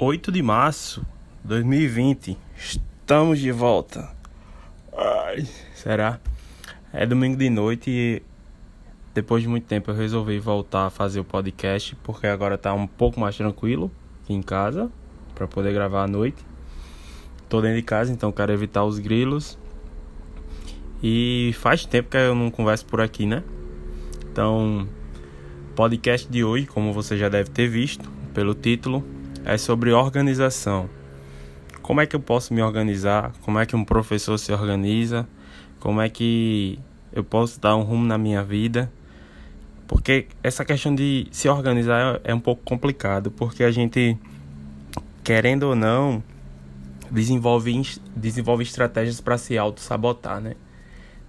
8 0.00 0.30
de 0.30 0.40
março 0.44 1.04
de 1.42 1.48
2020. 1.48 2.38
Estamos 2.56 3.40
de 3.40 3.50
volta. 3.50 4.08
Ai, 4.96 5.44
será? 5.74 6.20
É 6.92 7.04
domingo 7.04 7.36
de 7.36 7.50
noite 7.50 7.90
e 7.90 8.22
depois 9.12 9.42
de 9.42 9.48
muito 9.48 9.66
tempo 9.66 9.90
eu 9.90 9.96
resolvi 9.96 10.38
voltar 10.38 10.86
a 10.86 10.90
fazer 10.90 11.18
o 11.18 11.24
podcast 11.24 11.96
porque 11.96 12.28
agora 12.28 12.56
tá 12.56 12.72
um 12.72 12.86
pouco 12.86 13.18
mais 13.18 13.36
tranquilo 13.36 13.90
aqui 14.22 14.34
em 14.34 14.40
casa 14.40 14.88
para 15.34 15.48
poder 15.48 15.72
gravar 15.72 16.04
à 16.04 16.06
noite. 16.06 16.46
Tô 17.48 17.60
dentro 17.60 17.78
de 17.78 17.82
casa, 17.82 18.12
então 18.12 18.30
quero 18.30 18.52
evitar 18.52 18.84
os 18.84 19.00
grilos. 19.00 19.58
E 21.02 21.52
faz 21.58 21.84
tempo 21.84 22.10
que 22.10 22.16
eu 22.16 22.36
não 22.36 22.52
converso 22.52 22.86
por 22.86 23.00
aqui, 23.00 23.26
né? 23.26 23.42
Então, 24.30 24.86
podcast 25.74 26.30
de 26.30 26.44
hoje, 26.44 26.66
como 26.66 26.92
você 26.92 27.18
já 27.18 27.28
deve 27.28 27.50
ter 27.50 27.66
visto 27.66 28.08
pelo 28.32 28.54
título, 28.54 29.04
é 29.48 29.56
sobre 29.56 29.92
organização. 29.92 30.90
Como 31.80 32.02
é 32.02 32.06
que 32.06 32.14
eu 32.14 32.20
posso 32.20 32.52
me 32.52 32.62
organizar? 32.62 33.32
Como 33.40 33.58
é 33.58 33.64
que 33.64 33.74
um 33.74 33.82
professor 33.82 34.36
se 34.36 34.52
organiza? 34.52 35.26
Como 35.80 36.02
é 36.02 36.08
que 36.10 36.78
eu 37.10 37.24
posso 37.24 37.58
dar 37.58 37.74
um 37.74 37.82
rumo 37.82 38.04
na 38.04 38.18
minha 38.18 38.44
vida? 38.44 38.92
Porque 39.86 40.26
essa 40.42 40.66
questão 40.66 40.94
de 40.94 41.26
se 41.30 41.48
organizar 41.48 42.20
é 42.24 42.34
um 42.34 42.40
pouco 42.40 42.62
complicado, 42.62 43.30
porque 43.30 43.64
a 43.64 43.70
gente, 43.70 44.18
querendo 45.24 45.62
ou 45.62 45.74
não, 45.74 46.22
desenvolve, 47.10 47.98
desenvolve 48.14 48.64
estratégias 48.64 49.18
para 49.18 49.38
se 49.38 49.56
auto-sabotar, 49.56 50.42
né? 50.42 50.56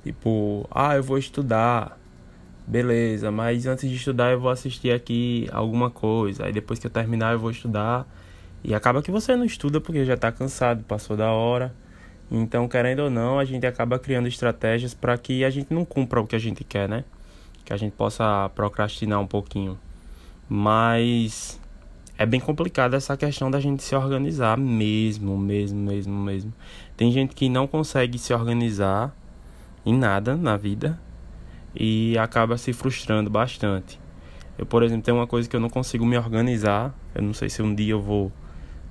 Tipo, 0.04 0.68
ah, 0.72 0.94
eu 0.94 1.04
vou 1.04 1.18
estudar, 1.18 1.98
beleza, 2.70 3.32
mas 3.32 3.66
antes 3.66 3.90
de 3.90 3.96
estudar 3.96 4.32
eu 4.32 4.40
vou 4.40 4.52
assistir 4.52 4.92
aqui 4.92 5.50
alguma 5.52 5.90
coisa. 5.90 6.46
Aí 6.46 6.54
depois 6.54 6.78
que 6.78 6.86
eu 6.86 6.92
terminar 6.92 7.34
eu 7.34 7.40
vou 7.40 7.50
estudar. 7.50 8.08
E 8.64 8.76
acaba 8.76 9.02
que 9.02 9.10
você 9.10 9.36
não 9.36 9.46
estuda 9.46 9.82
porque 9.82 10.06
já 10.06 10.14
está 10.14 10.32
cansado, 10.32 10.84
passou 10.84 11.18
da 11.18 11.32
hora. 11.32 11.74
Então, 12.30 12.68
querendo 12.68 13.00
ou 13.00 13.10
não, 13.10 13.40
a 13.40 13.46
gente 13.46 13.66
acaba 13.66 13.98
criando 13.98 14.28
estratégias 14.28 14.94
para 14.94 15.18
que 15.18 15.44
a 15.44 15.50
gente 15.50 15.74
não 15.74 15.84
cumpra 15.84 16.22
o 16.22 16.28
que 16.28 16.36
a 16.36 16.40
gente 16.40 16.64
quer, 16.64 16.88
né? 16.88 17.04
Que 17.66 17.74
a 17.74 17.78
gente 17.78 17.94
possa 17.94 18.52
procrastinar 18.54 19.20
um 19.20 19.26
pouquinho. 19.26 19.80
Mas 20.48 21.60
é 22.18 22.26
bem 22.26 22.40
complicado 22.40 22.94
essa 22.94 23.18
questão 23.18 23.50
da 23.50 23.60
gente 23.60 23.82
se 23.82 23.96
organizar 23.96 24.58
mesmo, 24.58 25.36
mesmo, 25.38 25.80
mesmo, 25.80 26.14
mesmo. 26.24 26.54
Tem 26.96 27.12
gente 27.12 27.34
que 27.34 27.50
não 27.50 27.66
consegue 27.66 28.20
se 28.20 28.32
organizar 28.32 29.16
em 29.84 29.98
nada 29.98 30.36
na 30.36 30.56
vida 30.56 31.00
e 31.80 32.18
acaba 32.18 32.58
se 32.58 32.74
frustrando 32.74 33.30
bastante. 33.30 34.00
Eu, 34.58 34.66
por 34.66 34.84
exemplo, 34.84 35.04
tenho 35.04 35.16
uma 35.18 35.26
coisa 35.26 35.48
que 35.48 35.56
eu 35.56 35.60
não 35.62 35.70
consigo 35.70 36.06
me 36.06 36.18
organizar. 36.18 36.94
Eu 37.16 37.22
não 37.22 37.34
sei 37.34 37.50
se 37.50 37.62
um 37.62 37.74
dia 37.74 37.94
eu 37.94 38.02
vou 38.02 38.30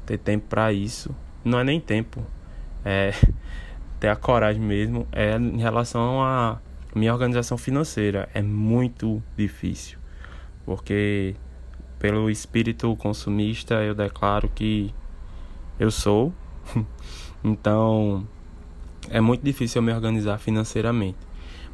ter 0.07 0.17
tempo 0.17 0.47
para 0.49 0.73
isso. 0.73 1.15
Não 1.45 1.59
é 1.59 1.65
nem 1.65 1.79
tempo, 1.79 2.27
é 2.83 3.13
ter 4.01 4.09
a 4.09 4.17
coragem 4.17 4.63
mesmo. 4.63 5.07
É 5.13 5.37
em 5.37 5.59
relação 5.59 6.23
à 6.23 6.59
minha 6.95 7.13
organização 7.13 7.59
financeira. 7.59 8.27
É 8.33 8.41
muito 8.41 9.23
difícil, 9.37 9.99
porque 10.65 11.37
pelo 11.99 12.31
espírito 12.31 12.97
consumista 12.97 13.75
eu 13.83 13.95
declaro 13.95 14.49
que 14.49 14.95
eu 15.79 15.91
sou. 15.91 16.33
então 17.45 18.27
é 19.11 19.21
muito 19.21 19.45
difícil 19.45 19.81
eu 19.81 19.83
me 19.85 19.93
organizar 19.93 20.39
financeiramente. 20.39 21.28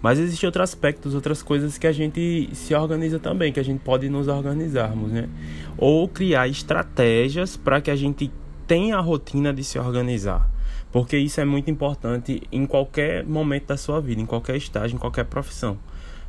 Mas 0.05 0.19
existem 0.19 0.47
outros 0.47 0.65
aspectos, 0.65 1.15
outras 1.15 1.43
coisas 1.43 1.79
que 1.79 1.87
a 1.87 1.93
gente 1.93 2.51
se 2.53 2.75
organiza 2.75 3.19
também, 3.19 3.51
que 3.51 3.59
a 3.59 3.63
gente 3.63 3.81
pode 3.81 4.07
nos 4.11 4.29
organizarmos, 4.29 5.11
né? 5.11 5.31
Ou 5.79 6.07
criar 6.07 6.47
estratégias 6.47 7.57
para 7.57 7.81
que 7.81 7.91
a 7.91 7.97
gente 7.97 8.31
tenha 8.67 8.99
a 8.99 9.01
rotina 9.01 9.51
de 9.51 9.65
se 9.65 9.79
organizar. 9.79 10.47
Porque 10.93 11.17
isso 11.17 11.41
é 11.41 11.47
muito 11.47 11.71
importante 11.71 12.43
em 12.53 12.67
qualquer 12.67 13.25
momento 13.25 13.69
da 13.69 13.79
sua 13.79 13.99
vida, 13.99 14.21
em 14.21 14.27
qualquer 14.27 14.57
estágio, 14.57 14.97
em 14.97 14.99
qualquer 14.99 15.25
profissão. 15.25 15.79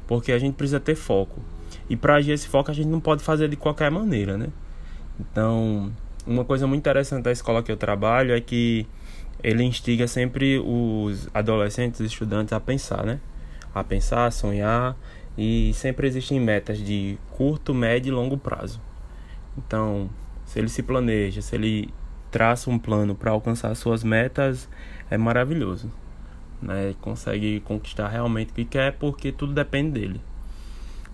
Porque 0.08 0.32
a 0.32 0.40
gente 0.40 0.54
precisa 0.54 0.80
ter 0.80 0.96
foco. 0.96 1.42
E 1.90 1.98
para 1.98 2.16
agir 2.16 2.32
esse 2.32 2.48
foco 2.48 2.72
a 2.72 2.74
gente 2.74 2.88
não 2.88 3.02
pode 3.02 3.24
fazer 3.24 3.50
de 3.50 3.58
qualquer 3.58 3.92
maneira, 3.92 4.38
né? 4.38 4.48
Então, 5.20 5.92
uma 6.26 6.46
coisa 6.46 6.66
muito 6.66 6.80
interessante 6.80 7.24
da 7.24 7.32
escola 7.34 7.62
que 7.62 7.74
eu 7.74 7.78
trabalho 7.78 8.34
é 8.34 8.40
que 8.40 8.88
ele 9.44 9.64
instiga 9.64 10.08
sempre 10.08 10.60
os 10.60 11.28
adolescentes, 11.34 12.00
estudantes 12.00 12.54
a 12.54 12.60
pensar, 12.62 13.06
né? 13.06 13.20
A 13.76 13.84
pensar, 13.84 14.26
a 14.26 14.32
sonhar 14.32 14.96
e 15.38 15.74
sempre 15.74 16.08
existem 16.08 16.40
metas 16.40 16.80
de 16.80 17.18
curto, 17.32 17.74
médio 17.74 18.10
e 18.10 18.16
longo 18.16 18.38
prazo. 18.38 18.80
Então, 19.58 20.10
se 20.46 20.60
ele 20.60 20.70
se 20.70 20.82
planeja, 20.82 21.42
se 21.42 21.56
ele 21.56 21.94
traça 22.32 22.70
um 22.70 22.80
plano 22.80 23.14
para 23.14 23.32
alcançar 23.32 23.76
suas 23.76 24.04
metas, 24.04 24.70
é 25.10 25.18
maravilhoso. 25.18 25.92
Né? 26.62 26.96
Consegue 27.02 27.60
conquistar 27.62 28.08
realmente 28.08 28.52
o 28.52 28.54
que 28.54 28.66
quer 28.66 28.94
porque 28.94 29.32
tudo 29.32 29.54
depende 29.54 29.92
dele. 30.00 30.22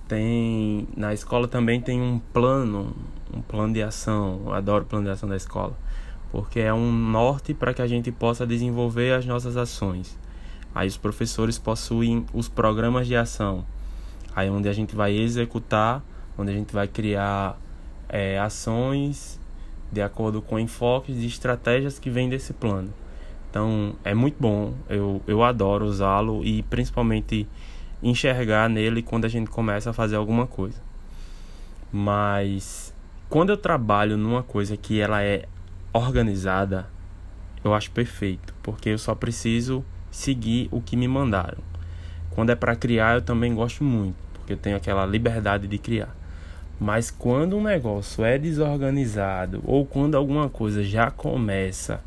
Tem 0.08 0.88
na 0.96 1.14
escola 1.14 1.48
também 1.48 1.82
tem 1.82 2.02
um 2.02 2.20
plano, 2.20 2.96
um 3.34 3.42
plano 3.42 3.74
de 3.74 3.82
ação. 3.82 4.42
Eu 4.46 4.54
adoro 4.54 4.84
o 4.84 4.88
plano 4.88 5.06
de 5.06 5.12
ação 5.12 5.28
da 5.28 5.38
escola, 5.38 5.76
porque 6.32 6.60
é 6.60 6.74
um 6.74 6.92
norte 6.92 7.54
para 7.54 7.74
que 7.74 7.82
a 7.82 7.88
gente 7.88 8.12
possa 8.12 8.46
desenvolver 8.46 9.14
as 9.14 9.26
nossas 9.26 9.58
ações. 9.58 10.18
Aí 10.74 10.88
os 10.88 10.98
professores 10.98 11.58
possuem 11.58 12.26
os 12.34 12.48
programas 12.48 13.08
de 13.08 13.16
ação, 13.16 13.66
aí 14.36 14.50
onde 14.50 14.70
a 14.70 14.74
gente 14.74 14.96
vai 14.96 15.16
executar, 15.18 16.02
onde 16.38 16.52
a 16.52 16.54
gente 16.54 16.74
vai 16.74 16.88
criar 16.88 17.60
é, 18.08 18.40
ações 18.40 19.40
de 19.92 20.02
acordo 20.02 20.42
com 20.42 20.58
enfoques 20.58 21.18
e 21.18 21.26
estratégias 21.26 22.00
que 22.00 22.10
vêm 22.10 22.30
desse 22.30 22.54
plano. 22.54 22.94
Então 23.50 23.96
é 24.06 24.14
muito 24.14 24.38
bom, 24.40 24.74
eu, 24.90 25.22
eu 25.28 25.44
adoro 25.44 25.86
usá-lo 25.86 26.44
e 26.46 26.64
principalmente 26.64 27.46
enxergar 28.02 28.70
nele 28.70 29.02
quando 29.02 29.26
a 29.26 29.28
gente 29.28 29.50
começa 29.50 29.90
a 29.90 29.94
fazer 29.94 30.16
alguma 30.16 30.48
coisa. 30.48 30.82
Mas 31.92 32.94
quando 33.30 33.50
eu 33.50 33.58
trabalho 33.58 34.16
numa 34.18 34.42
coisa 34.42 34.78
que 34.78 35.02
ela 35.02 35.22
é 35.22 35.46
organizada, 35.92 36.88
eu 37.62 37.74
acho 37.74 37.92
perfeito, 37.92 38.54
porque 38.64 38.90
eu 38.90 38.98
só 38.98 39.14
preciso 39.14 39.84
seguir 40.12 40.68
o 40.72 40.82
que 40.82 40.96
me 40.96 41.08
mandaram. 41.08 41.60
Quando 42.32 42.52
é 42.52 42.56
para 42.56 42.76
criar, 42.76 43.16
eu 43.16 43.22
também 43.22 43.56
gosto 43.56 43.84
muito, 43.84 44.16
porque 44.34 44.54
eu 44.54 44.58
tenho 44.58 44.76
aquela 44.76 45.06
liberdade 45.06 45.68
de 45.68 45.78
criar. 45.78 46.16
Mas 46.80 47.10
quando 47.12 47.58
um 47.58 47.64
negócio 47.64 48.26
é 48.26 48.38
desorganizado 48.38 49.62
ou 49.66 49.86
quando 49.86 50.16
alguma 50.16 50.50
coisa 50.50 50.84
já 50.84 51.12
começa 51.12 52.02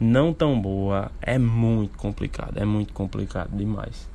não 0.00 0.32
tão 0.32 0.60
boa, 0.60 1.10
é 1.20 1.38
muito 1.38 1.96
complicado, 1.96 2.58
é 2.58 2.64
muito 2.64 2.92
complicado 2.92 3.50
demais. 3.56 4.08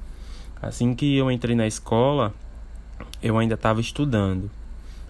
Assim 0.62 0.94
que 0.94 1.16
eu 1.16 1.32
entrei 1.32 1.56
na 1.56 1.68
escola, 1.68 2.34
eu 3.22 3.38
ainda 3.38 3.54
estava 3.54 3.80
estudando 3.80 4.50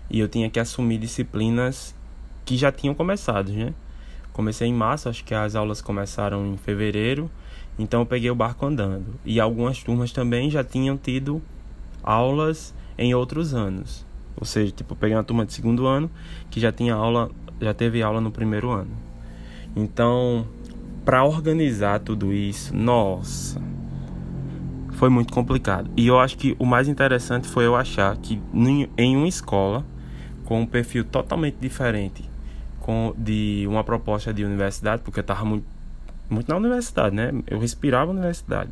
e 0.09 0.19
eu 0.19 0.27
tinha 0.27 0.49
que 0.49 0.59
assumir 0.59 0.97
disciplinas 0.97 1.95
que 2.45 2.57
já 2.57 2.71
tinham 2.71 2.93
começado, 2.93 3.51
né? 3.51 3.73
Comecei 4.33 4.67
em 4.67 4.73
março, 4.73 5.09
acho 5.09 5.23
que 5.23 5.33
as 5.33 5.55
aulas 5.55 5.81
começaram 5.81 6.45
em 6.45 6.57
fevereiro 6.57 7.29
então 7.79 8.01
eu 8.01 8.05
peguei 8.05 8.29
o 8.29 8.35
barco 8.35 8.65
andando. 8.65 9.15
E 9.25 9.39
algumas 9.39 9.81
turmas 9.81 10.11
também 10.11 10.51
já 10.51 10.63
tinham 10.63 10.97
tido 10.97 11.41
aulas 12.03 12.75
em 12.97 13.13
outros 13.13 13.53
anos. 13.53 14.05
Ou 14.35 14.45
seja, 14.45 14.71
tipo, 14.71 14.93
eu 14.93 14.97
peguei 14.97 15.15
uma 15.15 15.23
turma 15.23 15.45
de 15.45 15.53
segundo 15.53 15.87
ano 15.87 16.11
que 16.51 16.59
já 16.59 16.73
tinha 16.73 16.93
aula, 16.93 17.31
já 17.59 17.73
teve 17.73 18.03
aula 18.03 18.19
no 18.19 18.31
primeiro 18.31 18.69
ano. 18.69 18.91
Então, 19.75 20.45
para 21.05 21.23
organizar 21.23 22.01
tudo 22.01 22.33
isso, 22.33 22.75
nossa, 22.75 23.61
foi 24.91 25.09
muito 25.09 25.31
complicado. 25.31 25.89
E 25.95 26.05
eu 26.05 26.19
acho 26.19 26.37
que 26.37 26.57
o 26.59 26.65
mais 26.65 26.89
interessante 26.89 27.47
foi 27.47 27.65
eu 27.65 27.77
achar 27.77 28.15
que 28.17 28.41
em 28.97 29.15
uma 29.15 29.27
escola 29.27 29.85
com 30.43 30.61
um 30.61 30.65
perfil 30.65 31.05
totalmente 31.05 31.57
diferente 31.61 32.29
com 32.79 33.13
de 33.15 33.65
uma 33.67 33.83
proposta 33.83 34.33
de 34.33 34.43
universidade, 34.43 35.01
porque 35.03 35.19
eu 35.19 35.21
estava 35.21 35.45
muito 35.45 35.78
muito 36.29 36.49
na 36.49 36.55
universidade, 36.55 37.15
né? 37.15 37.31
Eu 37.47 37.59
respirava 37.59 38.11
universidade. 38.11 38.71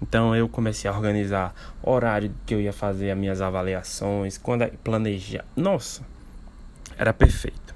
Então 0.00 0.36
eu 0.36 0.48
comecei 0.48 0.90
a 0.90 0.94
organizar 0.94 1.54
horário 1.82 2.32
que 2.44 2.54
eu 2.54 2.60
ia 2.60 2.72
fazer 2.72 3.10
as 3.10 3.18
minhas 3.18 3.40
avaliações, 3.40 4.36
quando 4.38 4.66
planejar. 4.84 5.44
Nossa, 5.56 6.02
era 6.98 7.12
perfeito. 7.12 7.74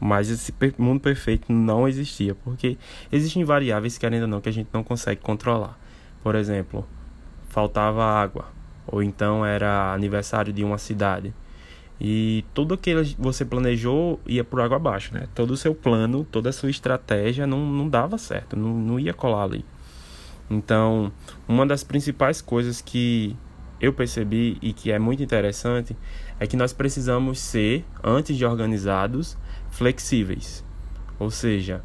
Mas 0.00 0.28
esse 0.28 0.52
mundo 0.78 1.00
perfeito 1.00 1.52
não 1.52 1.86
existia, 1.86 2.34
porque 2.34 2.76
existem 3.10 3.44
variáveis 3.44 3.96
que 3.96 4.04
ainda 4.04 4.26
não 4.26 4.40
que 4.40 4.48
a 4.48 4.52
gente 4.52 4.68
não 4.72 4.82
consegue 4.82 5.20
controlar. 5.20 5.78
Por 6.24 6.34
exemplo, 6.34 6.84
faltava 7.48 8.04
água, 8.04 8.46
ou 8.84 9.00
então 9.00 9.46
era 9.46 9.92
aniversário 9.92 10.52
de 10.52 10.64
uma 10.64 10.76
cidade. 10.76 11.32
E 12.04 12.44
tudo 12.52 12.76
que 12.76 12.92
você 13.16 13.44
planejou 13.44 14.18
ia 14.26 14.42
por 14.42 14.60
água 14.60 14.76
abaixo, 14.76 15.14
né? 15.14 15.28
Todo 15.36 15.52
o 15.52 15.56
seu 15.56 15.72
plano, 15.72 16.26
toda 16.28 16.50
a 16.50 16.52
sua 16.52 16.68
estratégia 16.68 17.46
não, 17.46 17.64
não 17.64 17.88
dava 17.88 18.18
certo, 18.18 18.56
não, 18.56 18.74
não 18.74 18.98
ia 18.98 19.14
colar 19.14 19.44
ali. 19.44 19.64
Então, 20.50 21.12
uma 21.46 21.64
das 21.64 21.84
principais 21.84 22.42
coisas 22.42 22.80
que 22.80 23.36
eu 23.80 23.92
percebi 23.92 24.58
e 24.60 24.72
que 24.72 24.90
é 24.90 24.98
muito 24.98 25.22
interessante 25.22 25.96
é 26.40 26.46
que 26.46 26.56
nós 26.56 26.72
precisamos 26.72 27.38
ser, 27.38 27.84
antes 28.02 28.36
de 28.36 28.44
organizados, 28.44 29.38
flexíveis. 29.70 30.64
Ou 31.20 31.30
seja, 31.30 31.84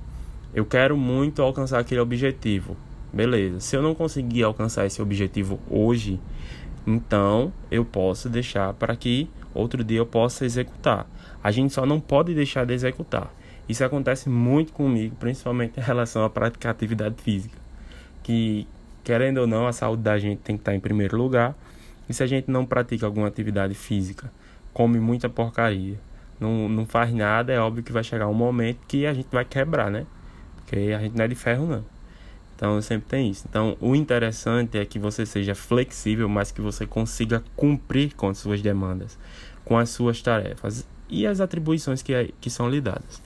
eu 0.51 0.65
quero 0.65 0.97
muito 0.97 1.43
alcançar 1.43 1.77
aquele 1.77 2.01
objetivo. 2.01 2.75
Beleza. 3.13 3.59
Se 3.59 3.75
eu 3.75 3.83
não 3.83 3.93
conseguir 3.93 4.41
alcançar 4.41 4.87
esse 4.87 4.99
objetivo 4.99 5.59
hoje, 5.69 6.19
então 6.87 7.53
eu 7.69 7.85
posso 7.85 8.27
deixar 8.27 8.73
para 8.73 8.95
que 8.95 9.29
outro 9.57 9.83
dia 9.83 9.99
eu 9.99 10.05
possa 10.05 10.45
executar. 10.45 11.07
A 11.43 11.51
gente 11.51 11.73
só 11.73 11.85
não 11.85 11.99
pode 11.99 12.33
deixar 12.33 12.65
de 12.65 12.73
executar. 12.73 13.33
Isso 13.67 13.83
acontece 13.83 14.29
muito 14.29 14.71
comigo, 14.71 15.15
principalmente 15.17 15.79
em 15.79 15.83
relação 15.83 16.23
a 16.23 16.29
praticar 16.29 16.71
atividade 16.71 17.15
física. 17.21 17.57
Que, 18.23 18.67
querendo 19.03 19.39
ou 19.39 19.47
não, 19.47 19.67
a 19.67 19.73
saúde 19.73 20.03
da 20.03 20.17
gente 20.17 20.39
tem 20.39 20.55
que 20.55 20.61
estar 20.61 20.73
em 20.73 20.79
primeiro 20.79 21.17
lugar. 21.17 21.55
E 22.07 22.13
se 22.13 22.23
a 22.23 22.27
gente 22.27 22.49
não 22.49 22.65
pratica 22.65 23.05
alguma 23.05 23.27
atividade 23.27 23.73
física, 23.73 24.31
come 24.73 24.99
muita 24.99 25.27
porcaria, 25.27 25.99
não, 26.39 26.69
não 26.69 26.85
faz 26.85 27.13
nada, 27.13 27.51
é 27.51 27.59
óbvio 27.59 27.83
que 27.83 27.91
vai 27.91 28.03
chegar 28.03 28.27
um 28.27 28.33
momento 28.33 28.79
que 28.87 29.05
a 29.05 29.13
gente 29.13 29.27
vai 29.31 29.43
quebrar, 29.43 29.91
né? 29.91 30.05
Porque 30.57 30.93
a 30.93 30.99
gente 30.99 31.17
não 31.17 31.25
é 31.25 31.27
de 31.27 31.35
ferro, 31.35 31.65
não. 31.65 31.96
Então 32.57 32.81
sempre 32.81 33.07
tem 33.07 33.29
isso. 33.29 33.45
Então 33.47 33.77
o 33.79 33.95
interessante 33.95 34.79
é 34.79 34.83
que 34.83 34.97
você 34.97 35.27
seja 35.27 35.53
flexível, 35.53 36.27
mas 36.27 36.51
que 36.51 36.59
você 36.59 36.87
consiga 36.87 37.43
cumprir 37.55 38.15
com 38.15 38.29
as 38.29 38.39
suas 38.39 38.63
demandas, 38.63 39.17
com 39.63 39.77
as 39.77 39.91
suas 39.91 40.23
tarefas 40.23 40.85
e 41.07 41.27
as 41.27 41.39
atribuições 41.39 42.01
que, 42.01 42.33
que 42.41 42.49
são 42.49 42.67
lhe 42.67 42.81
dadas. 42.81 43.21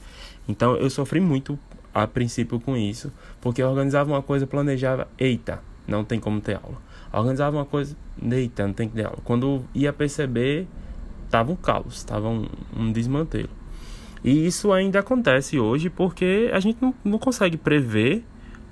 Então 0.50 0.76
eu 0.76 0.90
sofri 0.90 1.22
muito 1.22 1.58
a 1.94 2.06
princípio 2.06 2.60
com 2.60 2.76
isso, 2.76 3.12
porque 3.40 3.64
eu 3.64 3.70
organizava 3.70 4.12
uma 4.12 4.22
coisa, 4.22 4.46
planejava, 4.46 5.08
eita, 5.18 5.62
não 5.88 6.04
tem 6.04 6.20
como 6.20 6.42
ter 6.42 6.56
aula. 6.56 6.78
Organizava 7.14 7.56
uma 7.56 7.66
coisa, 7.66 7.96
eita, 8.22 8.68
não 8.68 8.74
tem 8.74 8.90
que 8.90 8.96
ter 8.96 9.06
aula. 9.06 9.20
Quando 9.24 9.64
ia 9.74 9.94
perceber, 9.94 10.68
tava 11.30 11.54
um 11.54 11.56
caos, 11.56 12.04
tava 12.04 12.28
um, 12.28 12.48
um 12.76 12.92
desmantelo. 12.92 13.50
E 14.24 14.46
isso 14.46 14.74
ainda 14.74 15.00
acontece 15.00 15.58
hoje 15.58 15.90
porque 15.90 16.50
a 16.54 16.60
gente 16.60 16.78
não, 16.82 16.94
não 17.04 17.18
consegue 17.18 17.58
prever, 17.58 18.24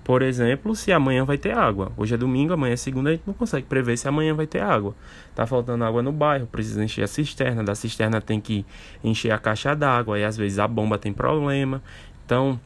por 0.10 0.24
exemplo, 0.24 0.76
se 0.76 0.92
amanhã 0.92 1.24
vai 1.24 1.38
ter 1.38 1.56
água. 1.56 1.92
Hoje 1.96 2.16
é 2.16 2.18
domingo, 2.18 2.52
amanhã 2.52 2.74
é 2.74 2.76
segunda, 2.76 3.12
a 3.12 3.14
gente 3.14 3.28
não 3.28 3.34
consegue 3.36 3.68
prever 3.68 3.96
se 3.96 4.08
amanhã 4.08 4.34
vai 4.34 4.48
ter 4.48 4.60
água. 4.60 4.96
Tá 5.36 5.46
faltando 5.46 5.84
água 5.84 6.02
no 6.02 6.12
bairro, 6.12 6.48
precisa 6.48 6.84
encher 6.84 7.04
a 7.04 7.08
cisterna, 7.08 7.64
da 7.64 7.76
cisterna 7.76 8.20
tem 8.20 8.42
que 8.42 8.66
encher 9.04 9.30
a 9.30 9.38
caixa 9.38 9.76
d'água, 9.76 10.18
e 10.18 10.26
às 10.26 10.36
vezes 10.36 10.58
a 10.58 10.68
bomba 10.68 10.98
tem 10.98 11.14
problema. 11.14 11.80
Então, 12.26 12.60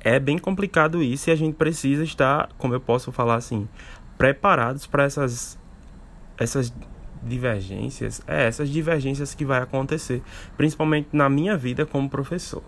é 0.00 0.18
bem 0.18 0.38
complicado 0.38 1.02
isso 1.02 1.28
e 1.28 1.32
a 1.34 1.36
gente 1.36 1.54
precisa 1.54 2.02
estar, 2.02 2.48
como 2.56 2.72
eu 2.72 2.80
posso 2.80 3.12
falar 3.12 3.34
assim, 3.34 3.68
preparados 4.16 4.86
para 4.86 5.04
essas 5.04 5.58
essas 6.38 6.72
divergências, 7.22 8.22
é 8.26 8.46
essas 8.46 8.70
divergências 8.70 9.34
que 9.34 9.44
vai 9.44 9.60
acontecer, 9.60 10.22
principalmente 10.56 11.08
na 11.12 11.28
minha 11.28 11.58
vida 11.58 11.84
como 11.84 12.08
professor. 12.08 12.62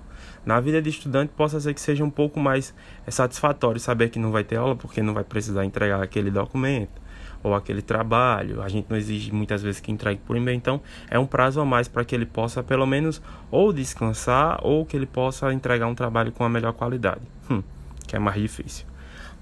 Na 0.47 0.61
vida 0.61 0.81
de 0.81 0.89
estudante, 0.89 1.33
possa 1.37 1.59
ser 1.59 1.75
que 1.75 1.81
seja 1.81 2.05
um 2.05 2.11
pouco 2.11 2.39
mais 2.39 2.73
satisfatório 3.09 3.81
saber 3.81 4.11
que 4.11 4.19
não 4.21 4.31
vai 4.31 4.45
ter 4.45 4.55
aula 4.55 4.77
porque 4.77 5.03
não 5.03 5.13
vai 5.13 5.25
precisar 5.25 5.65
entregar 5.65 6.01
aquele 6.01 6.31
documento 6.31 7.03
ou 7.43 7.53
aquele 7.53 7.83
trabalho. 7.83 8.63
A 8.63 8.69
gente 8.69 8.87
não 8.89 8.97
exige 8.97 9.33
muitas 9.33 9.61
vezes 9.61 9.81
que 9.81 9.91
entregue 9.91 10.21
por 10.25 10.37
e-mail, 10.37 10.57
então 10.57 10.81
é 11.11 11.19
um 11.19 11.27
prazo 11.27 11.61
a 11.61 11.65
mais 11.65 11.89
para 11.89 12.05
que 12.05 12.15
ele 12.15 12.25
possa 12.25 12.63
pelo 12.63 12.87
menos 12.87 13.21
ou 13.51 13.73
descansar 13.73 14.61
ou 14.63 14.87
que 14.87 14.97
ele 14.97 15.07
possa 15.07 15.53
entregar 15.53 15.89
um 15.89 15.97
trabalho 15.97 16.31
com 16.31 16.45
a 16.45 16.49
melhor 16.49 16.73
qualidade, 16.75 17.23
hum, 17.51 17.61
que 18.07 18.15
é 18.15 18.19
mais 18.21 18.41
difícil. 18.41 18.87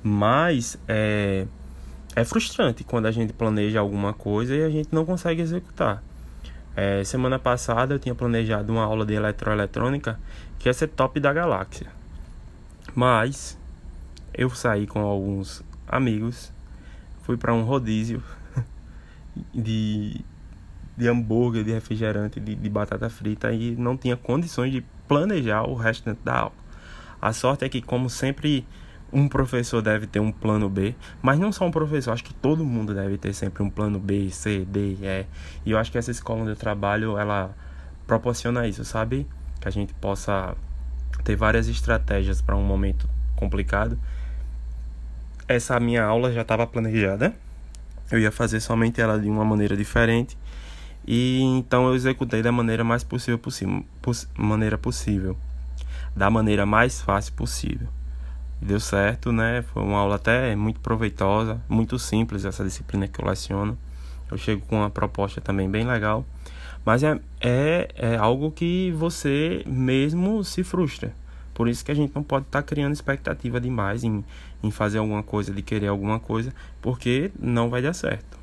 Mas 0.02 0.78
é, 0.88 1.46
é 2.16 2.24
frustrante 2.24 2.82
quando 2.82 3.04
a 3.04 3.10
gente 3.10 3.34
planeja 3.34 3.78
alguma 3.78 4.14
coisa 4.14 4.56
e 4.56 4.62
a 4.62 4.70
gente 4.70 4.88
não 4.90 5.04
consegue 5.04 5.42
executar. 5.42 6.02
É, 6.76 7.04
semana 7.04 7.38
passada 7.38 7.94
eu 7.94 7.98
tinha 7.98 8.14
planejado 8.14 8.72
uma 8.72 8.82
aula 8.82 9.06
de 9.06 9.14
eletroeletrônica 9.14 10.18
que 10.58 10.68
ia 10.68 10.74
ser 10.74 10.88
top 10.88 11.20
da 11.20 11.32
galáxia. 11.32 11.86
Mas 12.94 13.58
eu 14.32 14.50
saí 14.50 14.86
com 14.86 15.00
alguns 15.00 15.62
amigos, 15.86 16.52
fui 17.22 17.36
para 17.36 17.54
um 17.54 17.62
rodízio 17.62 18.22
de, 19.54 20.24
de 20.96 21.08
hambúrguer, 21.08 21.62
de 21.62 21.72
refrigerante, 21.72 22.40
de, 22.40 22.54
de 22.54 22.68
batata 22.68 23.08
frita 23.08 23.52
e 23.52 23.76
não 23.76 23.96
tinha 23.96 24.16
condições 24.16 24.72
de 24.72 24.84
planejar 25.06 25.62
o 25.62 25.74
restante 25.74 26.20
da 26.24 26.38
aula. 26.38 26.64
A 27.20 27.32
sorte 27.32 27.64
é 27.64 27.68
que, 27.68 27.80
como 27.80 28.10
sempre 28.10 28.66
um 29.14 29.28
professor 29.28 29.80
deve 29.80 30.08
ter 30.08 30.18
um 30.18 30.32
plano 30.32 30.68
B, 30.68 30.92
mas 31.22 31.38
não 31.38 31.52
só 31.52 31.64
um 31.64 31.70
professor, 31.70 32.10
acho 32.10 32.24
que 32.24 32.34
todo 32.34 32.64
mundo 32.64 32.92
deve 32.92 33.16
ter 33.16 33.32
sempre 33.32 33.62
um 33.62 33.70
plano 33.70 34.00
B, 34.00 34.28
C, 34.30 34.64
D, 34.64 34.96
E. 35.00 35.26
E 35.64 35.70
eu 35.70 35.78
acho 35.78 35.92
que 35.92 35.96
essa 35.96 36.10
escola 36.10 36.40
onde 36.40 36.50
eu 36.50 36.56
trabalho, 36.56 37.16
ela 37.16 37.54
proporciona 38.08 38.66
isso, 38.66 38.84
sabe? 38.84 39.24
Que 39.60 39.68
a 39.68 39.70
gente 39.70 39.94
possa 39.94 40.56
ter 41.22 41.36
várias 41.36 41.68
estratégias 41.68 42.42
para 42.42 42.56
um 42.56 42.64
momento 42.64 43.08
complicado. 43.36 43.96
Essa 45.46 45.78
minha 45.78 46.02
aula 46.02 46.32
já 46.32 46.42
estava 46.42 46.66
planejada. 46.66 47.32
Eu 48.10 48.18
ia 48.18 48.32
fazer 48.32 48.58
somente 48.58 49.00
ela 49.00 49.18
de 49.18 49.30
uma 49.30 49.44
maneira 49.44 49.76
diferente. 49.76 50.36
E 51.06 51.40
então 51.40 51.86
eu 51.86 51.94
executei 51.94 52.42
da 52.42 52.50
maneira 52.50 52.82
mais 52.82 53.04
possível, 53.04 53.38
possível 53.38 53.84
maneira 54.36 54.76
possível, 54.76 55.36
da 56.16 56.30
maneira 56.30 56.66
mais 56.66 57.00
fácil 57.00 57.34
possível 57.34 57.88
deu 58.64 58.80
certo, 58.80 59.30
né? 59.30 59.62
Foi 59.72 59.82
uma 59.82 59.98
aula 59.98 60.16
até 60.16 60.56
muito 60.56 60.80
proveitosa, 60.80 61.60
muito 61.68 61.98
simples 61.98 62.44
essa 62.44 62.64
disciplina 62.64 63.06
que 63.06 63.20
eu 63.20 63.26
leciono. 63.26 63.78
Eu 64.30 64.38
chego 64.38 64.62
com 64.66 64.76
uma 64.76 64.90
proposta 64.90 65.40
também 65.40 65.70
bem 65.70 65.86
legal, 65.86 66.24
mas 66.84 67.02
é, 67.02 67.20
é, 67.40 67.88
é 67.94 68.16
algo 68.16 68.50
que 68.50 68.90
você 68.92 69.62
mesmo 69.66 70.42
se 70.42 70.64
frustra. 70.64 71.14
Por 71.52 71.68
isso 71.68 71.84
que 71.84 71.92
a 71.92 71.94
gente 71.94 72.14
não 72.14 72.22
pode 72.22 72.46
estar 72.46 72.62
tá 72.62 72.66
criando 72.66 72.94
expectativa 72.94 73.60
demais 73.60 74.02
em, 74.02 74.24
em 74.62 74.70
fazer 74.70 74.98
alguma 74.98 75.22
coisa, 75.22 75.52
de 75.52 75.62
querer 75.62 75.88
alguma 75.88 76.18
coisa, 76.18 76.52
porque 76.80 77.30
não 77.38 77.68
vai 77.68 77.82
dar 77.82 77.92
certo. 77.92 78.38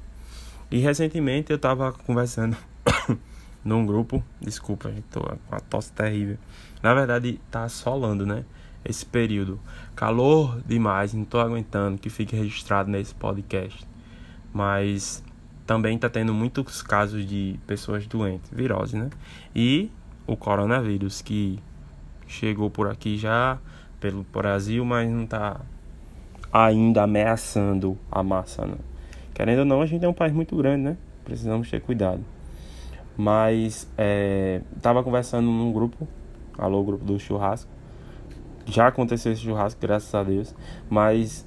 E 0.70 0.78
recentemente 0.78 1.52
eu 1.52 1.58
estava 1.58 1.92
conversando 1.92 2.56
num 3.66 3.86
grupo, 3.86 4.24
desculpa, 4.40 4.90
gente, 4.90 5.04
tô 5.12 5.20
com 5.20 5.38
uma 5.52 5.60
tosse 5.60 5.92
terrível. 5.92 6.38
Na 6.82 6.94
verdade, 6.94 7.42
tá 7.50 7.68
solando, 7.68 8.26
né? 8.26 8.46
Esse 8.84 9.06
período. 9.06 9.60
Calor 9.96 10.62
demais, 10.66 11.14
não 11.14 11.24
estou 11.24 11.40
aguentando 11.40 11.98
que 11.98 12.10
fique 12.10 12.36
registrado 12.36 12.90
nesse 12.90 13.14
podcast. 13.14 13.88
Mas 14.54 15.24
também 15.66 15.96
está 15.96 16.10
tendo 16.10 16.34
muitos 16.34 16.82
casos 16.82 17.26
de 17.26 17.60
pessoas 17.66 18.06
doentes, 18.06 18.50
virose, 18.52 18.98
né? 18.98 19.10
E 19.56 19.90
o 20.28 20.36
coronavírus 20.36 21.22
que 21.22 21.60
chegou 22.28 22.70
por 22.70 22.88
aqui 22.88 23.18
já 23.18 23.58
pelo 24.00 24.24
Brasil, 24.24 24.84
mas 24.84 25.10
não 25.10 25.24
está 25.24 25.62
ainda 26.52 27.04
ameaçando 27.04 27.98
a 28.12 28.24
massa, 28.24 28.66
né? 28.66 28.76
Querendo 29.34 29.60
ou 29.60 29.66
não, 29.66 29.82
a 29.82 29.86
gente 29.86 30.04
é 30.04 30.10
um 30.10 30.14
país 30.14 30.34
muito 30.34 30.56
grande, 30.56 30.84
né? 30.84 30.98
Precisamos 31.24 31.70
ter 31.70 31.82
cuidado. 31.82 32.24
Mas 33.16 33.88
é, 33.98 34.62
tava 34.82 35.04
conversando 35.04 35.46
num 35.46 35.72
grupo, 35.72 36.08
alô, 36.58 36.84
grupo 36.84 37.06
do 37.06 37.20
churrasco, 37.20 37.70
já 38.66 38.88
aconteceu 38.88 39.32
esse 39.32 39.42
churrasco, 39.42 39.80
graças 39.82 40.14
a 40.14 40.24
Deus. 40.24 40.56
Mas 40.90 41.46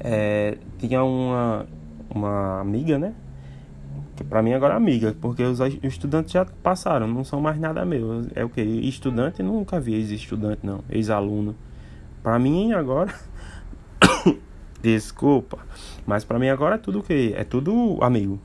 é, 0.00 0.58
tinha 0.78 1.02
uma, 1.04 1.66
uma 2.10 2.60
amiga, 2.60 2.98
né? 2.98 3.14
Que 4.16 4.22
pra 4.22 4.42
mim 4.42 4.52
agora 4.52 4.74
é 4.74 4.76
amiga, 4.76 5.16
porque 5.20 5.42
os 5.42 5.58
estudantes 5.82 6.32
já 6.32 6.44
passaram, 6.44 7.06
não 7.08 7.24
são 7.24 7.40
mais 7.40 7.58
nada 7.58 7.84
meu. 7.84 8.26
É 8.34 8.44
o 8.44 8.48
que? 8.48 8.60
Estudante, 8.60 9.42
nunca 9.42 9.80
vi 9.80 9.94
ex-estudante, 9.94 10.60
não. 10.62 10.80
Ex-aluno. 10.88 11.56
Pra 12.22 12.38
mim 12.38 12.72
agora. 12.72 13.12
Desculpa. 14.80 15.58
Mas 16.06 16.24
pra 16.24 16.38
mim 16.38 16.48
agora 16.48 16.76
é 16.76 16.78
tudo 16.78 17.00
o 17.00 17.02
que? 17.02 17.32
É 17.36 17.42
tudo 17.42 17.98
amigo. 18.00 18.38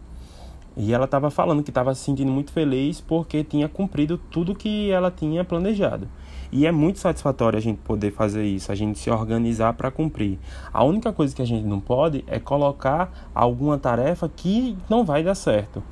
E 0.75 0.93
ela 0.93 1.05
estava 1.05 1.29
falando 1.29 1.61
que 1.61 1.69
estava 1.69 1.93
se 1.93 2.01
sentindo 2.03 2.31
muito 2.31 2.51
feliz 2.51 3.01
porque 3.01 3.43
tinha 3.43 3.67
cumprido 3.67 4.17
tudo 4.17 4.55
que 4.55 4.89
ela 4.89 5.11
tinha 5.11 5.43
planejado. 5.43 6.07
E 6.51 6.65
é 6.65 6.71
muito 6.71 6.99
satisfatório 6.99 7.57
a 7.57 7.61
gente 7.61 7.77
poder 7.79 8.11
fazer 8.11 8.43
isso, 8.43 8.71
a 8.71 8.75
gente 8.75 8.97
se 8.97 9.09
organizar 9.09 9.73
para 9.73 9.91
cumprir. 9.91 10.39
A 10.73 10.83
única 10.83 11.13
coisa 11.13 11.35
que 11.35 11.41
a 11.41 11.45
gente 11.45 11.65
não 11.65 11.79
pode 11.79 12.23
é 12.27 12.39
colocar 12.39 13.29
alguma 13.33 13.77
tarefa 13.77 14.27
que 14.27 14.75
não 14.89 15.05
vai 15.05 15.23
dar 15.23 15.35
certo. 15.35 15.83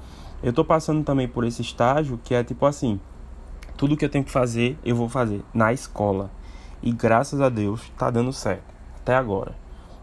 Eu 0.41 0.49
estou 0.49 0.65
passando 0.65 1.03
também 1.03 1.27
por 1.27 1.43
esse 1.43 1.61
estágio 1.61 2.19
que 2.23 2.33
é 2.33 2.43
tipo 2.43 2.65
assim: 2.65 2.99
tudo 3.75 3.95
que 3.95 4.03
eu 4.03 4.09
tenho 4.09 4.23
que 4.23 4.31
fazer, 4.31 4.77
eu 4.83 4.95
vou 4.95 5.07
fazer 5.07 5.43
na 5.53 5.71
escola. 5.71 6.31
E 6.81 6.91
graças 6.91 7.39
a 7.41 7.49
Deus 7.49 7.83
está 7.83 8.09
dando 8.09 8.33
certo 8.33 8.73
até 9.07 9.15
agora. 9.15 9.55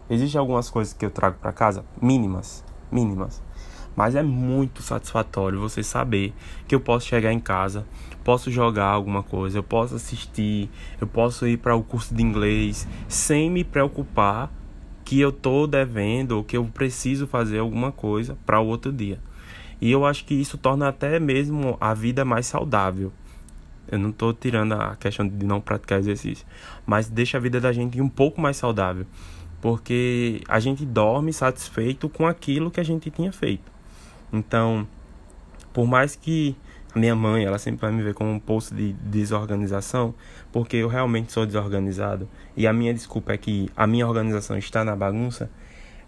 Existem 0.09 0.39
algumas 0.39 0.69
coisas 0.69 0.93
que 0.93 1.05
eu 1.05 1.11
trago 1.11 1.37
para 1.39 1.51
casa, 1.51 1.83
mínimas, 2.01 2.63
mínimas. 2.91 3.41
Mas 3.95 4.15
é 4.15 4.21
muito 4.21 4.81
satisfatório 4.81 5.59
você 5.59 5.81
saber 5.81 6.33
que 6.67 6.75
eu 6.75 6.79
posso 6.79 7.07
chegar 7.07 7.31
em 7.31 7.39
casa, 7.39 7.85
posso 8.23 8.51
jogar 8.51 8.87
alguma 8.87 9.23
coisa, 9.23 9.57
eu 9.57 9.63
posso 9.63 9.95
assistir, 9.95 10.69
eu 10.99 11.07
posso 11.07 11.47
ir 11.47 11.57
para 11.57 11.75
o 11.75 11.83
curso 11.83 12.13
de 12.13 12.21
inglês 12.21 12.87
sem 13.07 13.49
me 13.49 13.63
preocupar 13.63 14.51
que 15.05 15.19
eu 15.19 15.31
tô 15.31 15.67
devendo 15.67 16.33
ou 16.33 16.43
que 16.43 16.57
eu 16.57 16.65
preciso 16.65 17.27
fazer 17.27 17.59
alguma 17.59 17.91
coisa 17.91 18.35
para 18.45 18.59
o 18.59 18.67
outro 18.67 18.91
dia. 18.91 19.19
E 19.79 19.91
eu 19.91 20.05
acho 20.05 20.25
que 20.25 20.33
isso 20.33 20.57
torna 20.57 20.87
até 20.87 21.19
mesmo 21.19 21.77
a 21.79 21.93
vida 21.93 22.25
mais 22.25 22.47
saudável. 22.47 23.13
Eu 23.87 23.99
não 23.99 24.09
estou 24.09 24.33
tirando 24.33 24.73
a 24.73 24.95
questão 24.95 25.27
de 25.27 25.45
não 25.45 25.61
praticar 25.61 25.99
exercício, 25.99 26.45
mas 26.87 27.07
deixa 27.07 27.37
a 27.37 27.39
vida 27.39 27.61
da 27.61 27.71
gente 27.71 28.01
um 28.01 28.09
pouco 28.09 28.41
mais 28.41 28.57
saudável, 28.57 29.05
porque 29.61 30.41
a 30.47 30.59
gente 30.59 30.83
dorme 30.83 31.31
satisfeito 31.31 32.09
com 32.09 32.25
aquilo 32.25 32.71
que 32.71 32.79
a 32.79 32.83
gente 32.83 33.11
tinha 33.11 33.31
feito. 33.31 33.74
Então, 34.31 34.87
por 35.73 35.85
mais 35.85 36.15
que 36.15 36.55
a 36.95 36.99
minha 36.99 37.15
mãe, 37.15 37.43
ela 37.43 37.59
sempre 37.59 37.81
vai 37.81 37.91
me 37.91 38.01
ver 38.01 38.13
como 38.13 38.31
um 38.31 38.39
poço 38.39 38.73
de 38.73 38.93
desorganização, 38.93 40.15
porque 40.51 40.77
eu 40.77 40.87
realmente 40.87 41.33
sou 41.33 41.45
desorganizado 41.45 42.29
e 42.55 42.65
a 42.65 42.71
minha 42.71 42.93
desculpa 42.93 43.33
é 43.33 43.37
que 43.37 43.69
a 43.75 43.85
minha 43.85 44.07
organização 44.07 44.57
está 44.57 44.85
na 44.85 44.95
bagunça. 44.95 45.49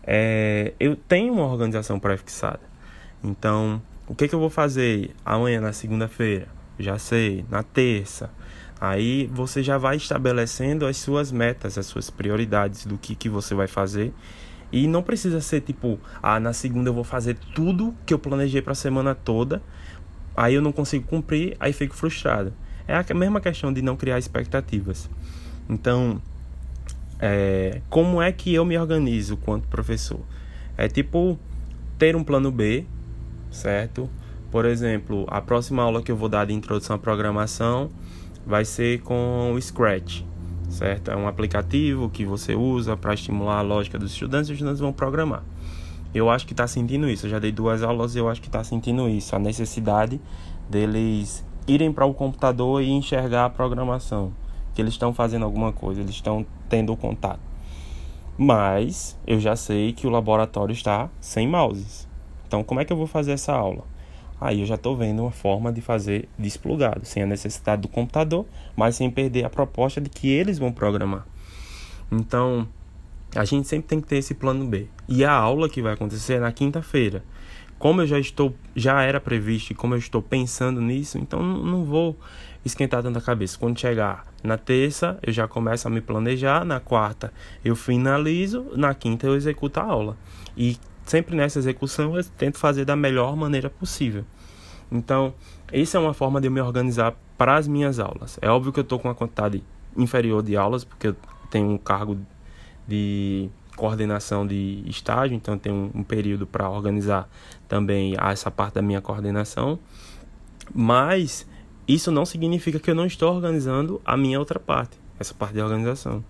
É, 0.02 0.74
eu 0.80 0.96
tenho 0.96 1.34
uma 1.34 1.46
organização 1.46 2.00
pré-fixada. 2.00 2.62
Então, 3.22 3.82
o 4.08 4.16
que, 4.16 4.30
que 4.30 4.34
eu 4.34 4.40
vou 4.40 4.50
fazer 4.50 5.14
amanhã, 5.26 5.60
na 5.60 5.74
segunda-feira? 5.74 6.48
Já 6.80 6.98
sei, 6.98 7.44
na 7.50 7.62
terça. 7.62 8.30
Aí 8.80 9.28
você 9.34 9.62
já 9.62 9.78
vai 9.78 9.98
estabelecendo 9.98 10.86
as 10.86 10.96
suas 10.96 11.32
metas, 11.32 11.78
as 11.78 11.88
suas 11.88 12.10
prioridades 12.10 12.86
do 12.86 12.98
que, 12.98 13.16
que 13.16 13.28
você 13.28 13.54
vai 13.54 13.68
fazer. 13.68 14.14
E 14.72 14.88
não 14.88 15.02
precisa 15.02 15.40
ser 15.40 15.62
tipo, 15.62 16.00
ah, 16.22 16.40
na 16.40 16.52
segunda 16.54 16.90
eu 16.90 16.94
vou 16.94 17.04
fazer 17.04 17.38
tudo 17.56 17.96
que 18.06 18.14
eu 18.14 18.20
planejei 18.20 18.62
para 18.62 18.74
a 18.74 18.76
semana 18.76 19.16
toda 19.16 19.62
Aí 20.38 20.54
eu 20.54 20.62
não 20.62 20.72
consigo 20.72 21.08
cumprir, 21.08 21.58
aí 21.60 21.74
fico 21.74 21.96
frustrado. 21.96 22.54
É 22.88 22.96
a 22.96 23.14
mesma 23.16 23.42
questão 23.42 23.74
de 23.74 23.82
não 23.82 23.98
criar 23.98 24.20
expectativas. 24.20 25.10
Então, 25.68 26.22
é, 27.20 27.82
como 27.90 28.22
é 28.22 28.32
que 28.32 28.54
eu 28.54 28.64
me 28.64 28.78
organizo 28.78 29.36
quanto 29.36 29.68
professor? 29.68 30.20
É 30.78 30.88
tipo 30.88 31.40
ter 31.98 32.16
um 32.16 32.24
plano 32.24 32.52
B, 32.52 32.86
certo? 33.50 34.08
Por 34.52 34.64
exemplo, 34.64 35.26
a 35.28 35.42
próxima 35.42 35.82
aula 35.82 36.04
que 36.04 36.12
eu 36.12 36.16
vou 36.16 36.30
dar 36.30 36.46
de 36.46 36.54
introdução 36.54 36.96
à 36.96 37.00
programação 37.00 37.90
vai 38.46 38.64
ser 38.64 39.02
com 39.02 39.54
o 39.54 39.60
Scratch, 39.60 40.22
certo? 40.70 41.12
É 41.12 41.16
um 41.16 41.28
aplicativo 41.28 42.10
que 42.10 42.26
você 42.26 42.56
usa 42.56 42.96
para 42.96 43.14
estimular 43.14 43.60
a 43.60 43.62
lógica 43.62 43.98
dos 43.98 44.12
estudantes 44.12 44.50
e 44.50 44.54
os 44.54 44.58
estudantes 44.58 44.80
vão 44.80 44.94
programar 44.94 45.44
eu 46.14 46.30
acho 46.30 46.46
que 46.46 46.54
está 46.54 46.68
sentindo 46.68 47.10
isso. 47.10 47.26
Eu 47.26 47.32
já 47.32 47.40
dei 47.40 47.52
duas 47.52 47.84
aulas 47.84 48.16
e 48.16 48.20
eu 48.20 48.30
acho 48.30 48.42
que 48.42 48.48
está 48.48 48.64
sentindo 48.64 49.08
isso. 49.08 49.36
A 49.36 49.40
necessidade 49.40 50.20
deles 50.70 51.46
irem 51.68 51.92
para 51.92 52.06
o 52.06 52.14
computador 52.14 52.82
e 52.82 52.90
enxergar 52.90 53.46
a 53.46 53.50
programação. 53.50 54.34
Que 54.74 54.82
eles 54.82 54.94
estão 54.94 55.14
fazendo 55.14 55.46
alguma 55.46 55.72
coisa, 55.72 56.02
eles 56.02 56.16
estão 56.16 56.46
tendo 56.70 56.96
contato. 56.96 57.40
Mas 58.38 59.18
eu 59.26 59.40
já 59.40 59.56
sei 59.56 59.94
que 59.94 60.06
o 60.06 60.10
laboratório 60.10 60.74
está 60.74 61.10
sem 61.20 61.48
mouses. 61.48 62.08
Então, 62.48 62.64
como 62.64 62.80
é 62.80 62.86
que 62.86 62.94
eu 62.94 62.98
vou 62.98 63.08
fazer 63.08 63.32
essa 63.32 63.54
aula? 63.54 63.84
Aí 64.39 64.60
eu 64.62 64.65
já 64.65 64.75
estou 64.75 64.96
vendo 64.96 65.24
uma 65.24 65.32
forma 65.32 65.72
de 65.72 65.82
fazer 65.82 66.29
desplugado, 66.38 67.06
sem 67.06 67.24
a 67.24 67.25
necessidade 67.25 67.82
do 67.82 67.88
computador, 67.88 68.46
mas 68.75 68.96
sem 68.96 69.10
perder 69.10 69.46
a 69.46 69.50
proposta 69.50 70.00
de 70.00 70.10
que 70.10 70.29
eles 70.29 70.60
vão 70.60 70.72
programar. 70.72 71.25
Então, 72.12 72.67
a 73.36 73.44
gente 73.44 73.67
sempre 73.67 73.88
tem 73.88 74.00
que 74.00 74.08
ter 74.08 74.17
esse 74.17 74.34
plano 74.34 74.65
B. 74.65 74.88
E 75.08 75.25
a 75.25 75.32
aula 75.32 75.67
que 75.67 75.82
vai 75.82 75.94
acontecer 75.94 76.34
é 76.34 76.39
na 76.39 76.51
quinta-feira. 76.51 77.24
Como 77.79 78.01
eu 78.01 78.08
já 78.08 78.20
estou, 78.20 78.56
já 78.75 79.03
era 79.03 79.20
previsto 79.20 79.72
e 79.72 79.75
como 79.75 79.94
eu 79.94 80.00
estou 80.00 80.22
pensando 80.22 80.82
nisso, 80.82 81.17
então 81.20 81.41
não 81.44 81.86
vou 81.86 82.17
esquentar 82.65 83.03
tanta 83.03 83.22
cabeça. 83.22 83.58
Quando 83.58 83.79
chegar 83.79 84.25
na 84.44 84.58
terça, 84.58 85.20
eu 85.22 85.32
já 85.32 85.48
começo 85.48 85.88
a 85.88 85.91
me 85.91 86.01
planejar, 86.01 86.65
na 86.65 86.79
quarta 86.79 87.32
eu 87.63 87.75
finalizo, 87.75 88.65
na 88.75 88.94
quinta 88.96 89.27
eu 89.27 89.36
executo 89.36 89.79
a 89.79 89.84
aula. 89.84 90.17
E 90.56 90.77
sempre 91.08 91.36
nessa 91.36 91.58
execução 91.58 92.16
eu 92.16 92.24
tento 92.38 92.58
fazer 92.58 92.86
da 92.86 92.96
melhor 92.96 93.36
maneira 93.36 93.70
possível. 93.70 94.24
Então, 94.92 95.34
essa 95.72 95.98
é 95.98 96.00
uma 96.00 96.14
forma 96.14 96.40
de 96.40 96.48
eu 96.48 96.52
me 96.52 96.62
organizar 96.62 97.16
para 97.38 97.56
as 97.56 97.68
minhas 97.68 98.00
aulas. 98.00 98.38
É 98.42 98.50
óbvio 98.50 98.72
que 98.72 98.80
eu 98.80 98.84
estou 98.84 99.00
com 99.00 99.08
uma 99.08 99.16
quantidade 99.16 99.64
inferior 99.96 100.44
de 100.44 100.56
aulas, 100.56 100.84
porque 100.84 101.08
eu 101.08 101.16
tenho 101.50 101.70
um 101.70 101.78
cargo 101.78 102.18
de 102.88 103.50
coordenação 103.76 104.46
de 104.46 104.84
estágio, 104.88 105.36
então 105.36 105.60
um, 105.68 106.00
um 106.00 106.04
período 106.04 106.48
para 106.48 106.70
organizar 106.70 107.30
também 107.68 108.16
essa 108.20 108.50
parte 108.50 108.76
da 108.76 108.82
minha 108.82 109.02
coordenação. 109.02 109.80
Mas 110.74 111.48
isso 111.88 112.12
não 112.12 112.26
significa 112.26 112.80
que 112.80 112.90
eu 112.90 112.96
não 112.96 113.06
estou 113.06 113.34
organizando 113.34 114.02
a 114.04 114.18
minha 114.18 114.40
outra 114.40 114.60
parte, 114.60 114.98
essa 115.20 115.34
parte 115.34 115.54
de 115.54 115.62
organização. 115.62 116.24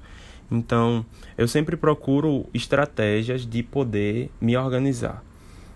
Então, 0.50 1.06
eu 1.38 1.48
sempre 1.48 1.76
procuro 1.76 2.46
estratégias 2.54 3.46
de 3.46 3.62
poder 3.62 4.32
me 4.40 4.56
organizar. 4.56 5.24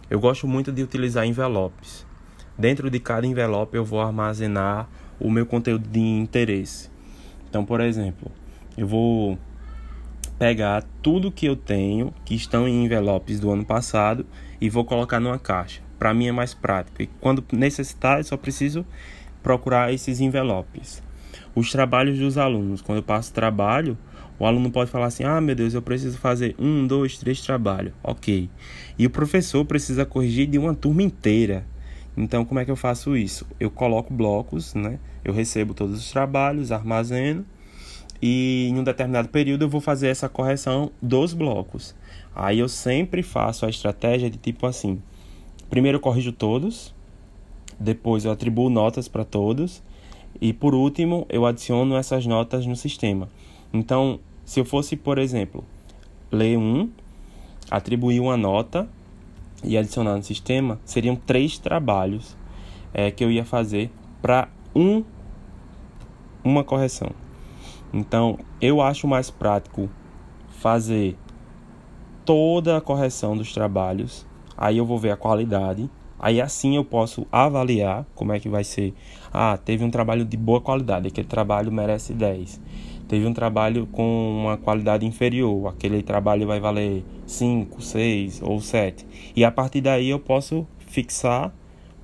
Eu 0.10 0.20
gosto 0.20 0.48
muito 0.48 0.72
de 0.72 0.82
utilizar 0.82 1.26
envelopes. 1.26 2.06
Dentro 2.58 2.90
de 2.90 3.00
cada 3.00 3.26
envelope 3.26 3.76
eu 3.76 3.84
vou 3.84 4.02
armazenar 4.02 4.88
o 5.20 5.30
meu 5.30 5.46
conteúdo 5.46 5.88
de 5.88 6.00
interesse. 6.00 6.90
Então, 7.50 7.66
por 7.66 7.82
exemplo, 7.82 8.32
eu 8.78 8.88
vou 8.88 9.38
pegar 10.40 10.84
tudo 11.02 11.32
que 11.32 11.46
eu 11.46 11.56
tenho, 11.56 12.14
que 12.26 12.34
estão 12.34 12.68
em 12.68 12.86
envelopes 12.86 13.40
do 13.40 13.52
ano 13.52 13.66
passado, 13.66 14.26
e 14.60 14.70
vou 14.70 14.86
colocar 14.86 15.20
numa 15.20 15.38
caixa. 15.38 15.82
Para 16.00 16.14
mim 16.14 16.28
é 16.28 16.32
mais 16.32 16.54
prático. 16.54 17.02
E 17.02 17.08
quando 17.20 17.44
necessitar, 17.52 18.20
eu 18.20 18.24
só 18.24 18.38
preciso 18.38 18.86
procurar 19.44 19.94
esses 19.94 20.20
envelopes. 20.20 21.04
Os 21.54 21.72
trabalhos 21.72 22.18
dos 22.18 22.38
alunos. 22.38 22.82
Quando 22.82 22.98
eu 22.98 23.04
passo 23.04 23.34
trabalho, 23.34 23.98
o 24.42 24.46
aluno 24.48 24.72
pode 24.72 24.90
falar 24.90 25.06
assim: 25.06 25.24
ah, 25.24 25.40
meu 25.40 25.54
Deus, 25.54 25.76
eu 25.76 25.84
preciso 25.84 26.18
fazer 26.18 26.56
um, 26.58 26.88
dois, 26.88 27.16
três 27.16 27.42
trabalhos. 27.42 27.94
Ok. 28.04 28.50
E 28.98 29.06
o 29.06 29.10
professor 29.12 29.64
precisa 29.64 30.04
corrigir 30.04 30.48
de 30.48 30.58
uma 30.58 30.74
turma 30.74 31.04
inteira. 31.04 31.64
Então, 32.18 32.44
como 32.44 32.60
é 32.60 32.66
que 32.66 32.72
eu 32.72 32.76
faço 32.76 33.16
isso? 33.16 33.46
Eu 33.60 33.70
coloco 33.70 34.12
blocos, 34.12 34.74
né? 34.74 34.98
Eu 35.24 35.32
recebo 35.32 35.76
todos 35.76 36.00
os 36.00 36.10
trabalhos, 36.10 36.72
armazeno 36.72 37.46
e 38.20 38.68
em 38.72 38.80
um 38.80 38.84
determinado 38.84 39.30
período 39.30 39.66
eu 39.66 39.70
vou 39.70 39.80
fazer 39.80 40.08
essa 40.08 40.28
correção 40.28 40.92
dos 41.00 41.36
blocos. 41.36 41.94
Aí 42.36 42.58
eu 42.58 42.68
sempre 42.68 43.22
faço 43.22 43.64
a 43.64 43.70
estratégia 43.70 44.28
de 44.28 44.40
tipo 44.40 44.66
assim: 44.66 45.04
primeiro 45.70 45.98
eu 45.98 46.02
corrijo 46.02 46.32
todos, 46.32 46.96
depois 47.80 48.26
eu 48.26 48.32
atribuo 48.32 48.72
notas 48.72 49.08
para 49.08 49.24
todos 49.24 49.84
e 50.42 50.52
por 50.52 50.74
último 50.74 51.28
eu 51.30 51.46
adiciono 51.46 51.96
essas 51.96 52.26
notas 52.26 52.66
no 52.66 52.76
sistema. 52.76 53.30
Então, 53.72 54.20
se 54.52 54.60
eu 54.60 54.66
fosse, 54.66 54.98
por 54.98 55.18
exemplo, 55.18 55.64
ler 56.30 56.58
um, 56.58 56.90
atribuir 57.70 58.20
uma 58.20 58.36
nota 58.36 58.86
e 59.64 59.78
adicionar 59.78 60.18
no 60.18 60.24
sistema, 60.24 60.78
seriam 60.84 61.16
três 61.16 61.58
trabalhos 61.58 62.36
é, 62.94 63.10
que 63.10 63.24
eu 63.24 63.32
ia 63.32 63.46
fazer 63.46 63.90
para 64.22 64.50
um 64.76 65.06
uma 66.44 66.66
correção. 66.66 67.12
Então, 67.94 68.38
eu 68.60 68.82
acho 68.82 69.08
mais 69.08 69.30
prático 69.30 69.90
fazer 70.60 71.16
toda 72.26 72.76
a 72.76 72.82
correção 72.82 73.38
dos 73.38 73.54
trabalhos. 73.54 74.28
Aí 74.58 74.78
eu 74.78 74.86
vou 74.86 75.00
ver 75.00 75.12
a 75.12 75.16
qualidade. 75.16 75.90
Aí 76.20 76.42
assim 76.42 76.76
eu 76.76 76.84
posso 76.84 77.26
avaliar 77.32 78.06
como 78.14 78.34
é 78.34 78.40
que 78.42 78.50
vai 78.50 78.66
ser. 78.66 78.94
Ah, 79.32 79.58
teve 79.58 79.86
um 79.86 79.90
trabalho 79.90 80.26
de 80.26 80.36
boa 80.36 80.60
qualidade, 80.60 81.08
aquele 81.08 81.28
trabalho 81.28 81.72
merece 81.72 82.14
10. 82.14 82.60
Teve 83.12 83.28
um 83.28 83.34
trabalho 83.34 83.88
com 83.88 84.40
uma 84.42 84.56
qualidade 84.56 85.06
inferior, 85.06 85.68
aquele 85.68 86.02
trabalho 86.02 86.48
vai 86.48 86.62
valer 86.62 87.04
5, 87.26 87.82
6 87.82 88.42
ou 88.42 88.62
7. 88.62 89.06
E 89.36 89.44
a 89.44 89.52
partir 89.52 89.82
daí 89.82 90.10
eu 90.10 90.18
posso 90.18 90.66
fixar 90.80 91.54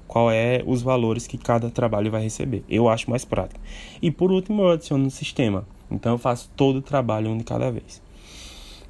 qual 0.06 0.30
é 0.30 0.62
os 0.68 0.82
valores 0.82 1.26
que 1.26 1.38
cada 1.38 1.70
trabalho 1.70 2.12
vai 2.12 2.24
receber. 2.24 2.66
Eu 2.68 2.90
acho 2.90 3.10
mais 3.10 3.24
prático. 3.24 3.62
E 4.02 4.12
por 4.12 4.34
último 4.34 4.64
eu 4.64 4.72
adiciono 4.72 5.06
no 5.06 5.10
sistema 5.10 5.66
então 5.90 6.14
eu 6.14 6.18
faço 6.18 6.52
todo 6.56 6.80
o 6.80 6.82
trabalho 6.82 7.30
um 7.30 7.38
de 7.38 7.44
cada 7.44 7.72
vez. 7.72 8.02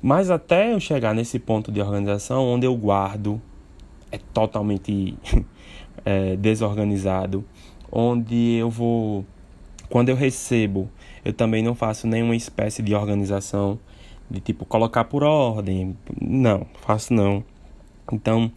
Mas 0.02 0.30
até 0.30 0.74
eu 0.74 0.80
chegar 0.80 1.14
nesse 1.14 1.40
ponto 1.40 1.72
de 1.72 1.80
organização 1.80 2.46
onde 2.46 2.66
eu 2.66 2.76
guardo 2.76 3.40
é 4.12 4.18
totalmente 4.34 5.16
é, 6.06 6.36
desorganizado, 6.36 7.46
onde 7.92 8.56
eu 8.56 8.70
vou 8.70 9.26
quando 9.90 10.10
eu 10.10 10.16
recebo, 10.16 10.90
eu 11.28 11.34
também 11.34 11.62
não 11.62 11.76
faço 11.76 12.08
nenhuma 12.08 12.38
espécie 12.38 12.82
de 12.82 12.96
organização 12.96 13.78
de 14.32 14.40
tipo 14.40 14.64
colocar 14.64 15.04
por 15.04 15.26
ordem. 15.26 15.94
Não, 16.22 16.66
faço 16.80 17.14
não. 17.14 17.44
Então, 18.10 18.50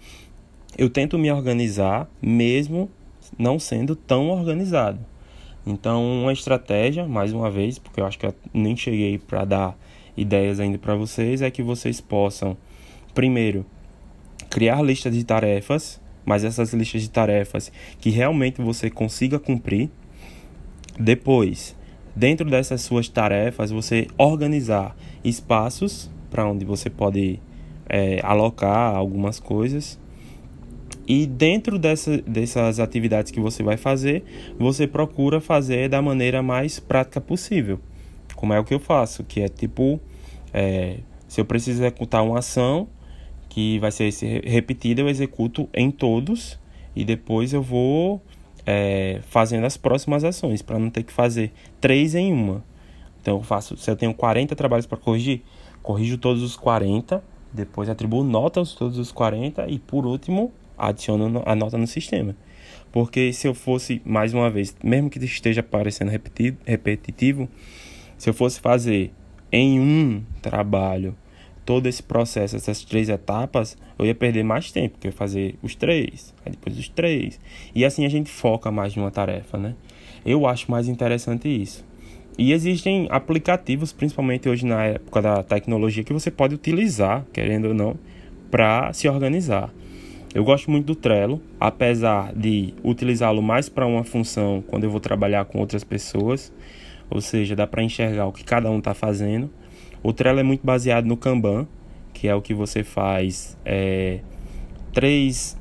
eu 0.78 0.88
tento 0.88 1.18
me 1.18 1.32
organizar 1.32 2.08
mesmo 2.22 2.88
não 3.36 3.58
sendo 3.58 3.96
tão 3.96 4.28
organizado. 4.28 5.00
Então, 5.66 6.22
uma 6.22 6.32
estratégia, 6.32 7.08
mais 7.08 7.32
uma 7.32 7.50
vez, 7.50 7.76
porque 7.76 8.00
eu 8.00 8.06
acho 8.06 8.16
que 8.16 8.26
eu 8.26 8.34
nem 8.54 8.76
cheguei 8.76 9.18
para 9.18 9.44
dar 9.44 9.76
ideias 10.16 10.60
ainda 10.60 10.78
para 10.78 10.94
vocês, 10.94 11.42
é 11.42 11.50
que 11.50 11.64
vocês 11.64 12.00
possam, 12.00 12.56
primeiro, 13.12 13.66
criar 14.48 14.80
listas 14.80 15.12
de 15.12 15.24
tarefas, 15.24 16.00
mas 16.24 16.44
essas 16.44 16.72
listas 16.72 17.02
de 17.02 17.10
tarefas 17.10 17.72
que 17.98 18.10
realmente 18.10 18.62
você 18.62 18.88
consiga 18.88 19.40
cumprir. 19.40 19.90
Depois, 20.96 21.74
dentro 22.14 22.48
dessas 22.48 22.82
suas 22.82 23.08
tarefas, 23.08 23.70
você 23.70 24.06
organizar 24.18 24.96
espaços 25.24 26.10
para 26.30 26.48
onde 26.48 26.64
você 26.64 26.88
pode 26.88 27.40
é, 27.88 28.20
alocar 28.22 28.94
algumas 28.94 29.40
coisas 29.40 29.98
E 31.06 31.26
dentro 31.26 31.76
dessa, 31.76 32.18
dessas 32.18 32.78
atividades 32.78 33.32
que 33.32 33.40
você 33.40 33.64
vai 33.64 33.76
fazer, 33.76 34.22
você 34.56 34.86
procura 34.86 35.40
fazer 35.40 35.88
da 35.88 36.00
maneira 36.00 36.40
mais 36.40 36.78
prática 36.78 37.20
possível. 37.20 37.80
Como 38.36 38.52
é 38.52 38.60
o 38.60 38.64
que 38.64 38.72
eu 38.72 38.78
faço, 38.78 39.24
que 39.24 39.40
é 39.40 39.48
tipo, 39.48 40.00
é, 40.54 40.98
se 41.26 41.40
eu 41.40 41.44
preciso 41.44 41.82
executar 41.82 42.22
uma 42.22 42.38
ação 42.38 42.88
que 43.48 43.80
vai 43.80 43.90
ser 43.90 44.08
repetida, 44.44 45.00
eu 45.00 45.08
executo 45.08 45.68
em 45.74 45.90
todos 45.90 46.60
e 46.94 47.04
depois 47.04 47.52
eu 47.52 47.60
vou 47.60 48.22
é, 48.72 49.18
fazendo 49.28 49.64
as 49.66 49.76
próximas 49.76 50.22
ações, 50.22 50.62
para 50.62 50.78
não 50.78 50.90
ter 50.90 51.02
que 51.02 51.12
fazer 51.12 51.50
três 51.80 52.14
em 52.14 52.32
uma. 52.32 52.62
Então 53.20 53.38
eu 53.38 53.42
faço, 53.42 53.76
se 53.76 53.90
eu 53.90 53.96
tenho 53.96 54.14
40 54.14 54.54
trabalhos 54.54 54.86
para 54.86 54.96
corrigir, 54.96 55.42
corrijo 55.82 56.16
todos 56.16 56.40
os 56.40 56.56
40, 56.56 57.20
depois 57.52 57.88
atribuo 57.88 58.22
nota 58.22 58.60
aos 58.60 58.72
todos 58.72 58.96
os 58.96 59.10
40 59.10 59.66
e 59.68 59.80
por 59.80 60.06
último 60.06 60.52
adiciono 60.78 61.42
a 61.44 61.54
nota 61.56 61.76
no 61.76 61.86
sistema. 61.88 62.36
Porque 62.92 63.32
se 63.32 63.48
eu 63.48 63.54
fosse, 63.54 64.00
mais 64.04 64.32
uma 64.32 64.48
vez, 64.48 64.76
mesmo 64.84 65.10
que 65.10 65.18
esteja 65.18 65.64
parecendo 65.64 66.12
repetitivo, 66.64 67.48
se 68.16 68.30
eu 68.30 68.34
fosse 68.34 68.60
fazer 68.60 69.12
em 69.50 69.80
um 69.80 70.22
trabalho 70.40 71.16
todo 71.70 71.86
esse 71.86 72.02
processo, 72.02 72.56
essas 72.56 72.84
três 72.84 73.08
etapas, 73.08 73.78
eu 73.96 74.04
ia 74.04 74.12
perder 74.12 74.42
mais 74.42 74.72
tempo, 74.72 74.94
porque 74.94 75.06
eu 75.06 75.10
ia 75.10 75.16
fazer 75.16 75.54
os 75.62 75.76
três, 75.76 76.34
aí 76.44 76.50
depois 76.50 76.76
os 76.76 76.88
três. 76.88 77.38
E 77.72 77.84
assim 77.84 78.04
a 78.04 78.08
gente 78.08 78.28
foca 78.28 78.72
mais 78.72 78.96
em 78.96 78.98
uma 78.98 79.12
tarefa, 79.12 79.56
né? 79.56 79.76
Eu 80.26 80.48
acho 80.48 80.68
mais 80.68 80.88
interessante 80.88 81.48
isso. 81.48 81.86
E 82.36 82.52
existem 82.52 83.06
aplicativos, 83.08 83.92
principalmente 83.92 84.48
hoje 84.48 84.66
na 84.66 84.84
época 84.84 85.22
da 85.22 85.44
tecnologia, 85.44 86.02
que 86.02 86.12
você 86.12 86.28
pode 86.28 86.56
utilizar, 86.56 87.24
querendo 87.32 87.68
ou 87.68 87.74
não, 87.74 87.96
para 88.50 88.92
se 88.92 89.08
organizar. 89.08 89.72
Eu 90.34 90.42
gosto 90.42 90.72
muito 90.72 90.86
do 90.86 90.96
Trello, 90.96 91.40
apesar 91.60 92.34
de 92.34 92.74
utilizá-lo 92.82 93.40
mais 93.40 93.68
para 93.68 93.86
uma 93.86 94.02
função 94.02 94.60
quando 94.66 94.82
eu 94.82 94.90
vou 94.90 94.98
trabalhar 94.98 95.44
com 95.44 95.60
outras 95.60 95.84
pessoas, 95.84 96.52
ou 97.08 97.20
seja, 97.20 97.54
dá 97.54 97.64
para 97.64 97.80
enxergar 97.80 98.26
o 98.26 98.32
que 98.32 98.42
cada 98.42 98.68
um 98.68 98.78
está 98.78 98.92
fazendo. 98.92 99.48
O 100.02 100.12
Trello 100.12 100.40
é 100.40 100.42
muito 100.42 100.64
baseado 100.64 101.04
no 101.04 101.16
Kanban, 101.16 101.66
que 102.14 102.26
é 102.26 102.34
o 102.34 102.40
que 102.40 102.54
você 102.54 102.82
faz 102.82 103.56
é, 103.64 104.20
três 104.92 105.56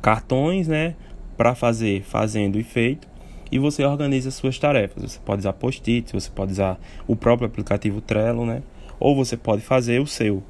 cartões, 0.00 0.66
né, 0.68 0.94
para 1.36 1.54
fazer 1.54 2.02
fazendo 2.02 2.58
e 2.58 2.62
feito, 2.62 3.06
e 3.50 3.58
você 3.58 3.84
organiza 3.84 4.30
suas 4.30 4.58
tarefas. 4.58 5.12
Você 5.12 5.20
pode 5.24 5.40
usar 5.40 5.52
post-it, 5.52 6.12
você 6.12 6.30
pode 6.30 6.52
usar 6.52 6.78
o 7.06 7.14
próprio 7.14 7.46
aplicativo 7.46 8.00
Trello, 8.00 8.46
né, 8.46 8.62
ou 8.98 9.14
você 9.14 9.36
pode 9.36 9.62
fazer 9.62 10.00
o 10.00 10.06
seu, 10.06 10.42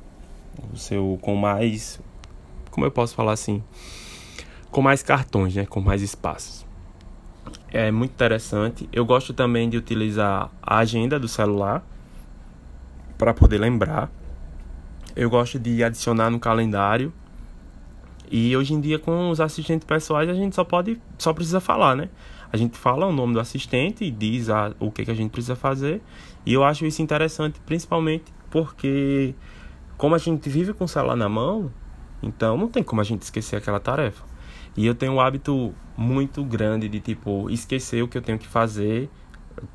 o 0.73 0.77
seu 0.77 1.19
com 1.21 1.35
mais, 1.35 2.01
como 2.71 2.87
eu 2.87 2.91
posso 2.91 3.15
falar 3.15 3.33
assim, 3.33 3.63
com 4.71 4.81
mais 4.81 5.03
cartões, 5.03 5.55
né, 5.55 5.67
com 5.67 5.81
mais 5.81 6.03
espaços. 6.03 6.65
É 7.73 7.91
muito 7.91 8.13
interessante. 8.13 8.89
Eu 8.93 9.05
gosto 9.05 9.35
também 9.35 9.69
de 9.69 9.77
utilizar 9.77 10.51
a 10.63 10.79
agenda 10.79 11.19
do 11.19 11.29
celular 11.29 11.85
para 13.17 13.33
poder 13.35 13.59
lembrar. 13.59 14.11
Eu 15.15 15.31
gosto 15.31 15.59
de 15.59 15.83
adicionar 15.83 16.31
no 16.31 16.39
calendário. 16.39 17.13
E 18.31 18.57
hoje 18.57 18.75
em 18.75 18.81
dia 18.81 18.99
com 18.99 19.31
os 19.31 19.41
assistentes 19.41 19.87
pessoais 19.87 20.29
a 20.29 20.35
gente 20.35 20.55
só 20.55 20.65
pode, 20.65 21.01
só 21.17 21.33
precisa 21.33 21.61
falar, 21.61 21.95
né? 21.95 22.09
A 22.53 22.57
gente 22.57 22.77
fala 22.77 23.07
o 23.07 23.13
nome 23.13 23.35
do 23.35 23.41
assistente 23.41 24.05
e 24.05 24.11
diz 24.11 24.49
a, 24.49 24.73
o 24.81 24.91
que, 24.91 25.05
que 25.05 25.11
a 25.11 25.15
gente 25.15 25.31
precisa 25.31 25.55
fazer. 25.55 26.01
E 26.45 26.53
eu 26.53 26.65
acho 26.65 26.85
isso 26.85 27.03
interessante, 27.03 27.61
principalmente 27.61 28.25
porque 28.51 29.35
como 29.97 30.15
a 30.15 30.19
gente 30.19 30.49
vive 30.49 30.73
com 30.73 30.85
o 30.85 30.89
celular 30.89 31.17
na 31.17 31.29
mão, 31.29 31.71
então 32.23 32.57
não 32.57 32.69
tem 32.69 32.83
como 32.83 33.01
a 33.01 33.05
gente 33.05 33.23
esquecer 33.23 33.57
aquela 33.57 33.81
tarefa. 33.81 34.25
E 34.77 34.87
eu 34.87 34.95
tenho 34.95 35.13
um 35.13 35.21
hábito 35.21 35.75
muito 35.97 36.45
grande 36.45 36.89
de 36.89 37.01
tipo 37.01 37.49
esquecer 37.51 38.03
o 38.03 38.09
que 38.09 38.19
eu 38.19 38.23
tenho 38.23 38.39
que 38.39 38.47
fazer 38.47 39.09